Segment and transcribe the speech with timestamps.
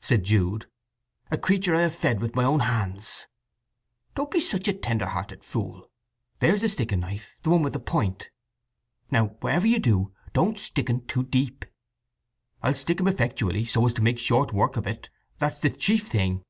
[0.00, 0.66] said Jude.
[1.32, 3.26] "A creature I have fed with my own hands."
[4.14, 5.90] "Don't be such a tender hearted fool!
[6.38, 8.30] There's the sticking knife—the one with the point.
[9.10, 11.64] Now whatever you do, don't stick un too deep."
[12.62, 15.10] "I'll stick him effectually, so as to make short work of it.
[15.38, 16.44] That's the chief thing."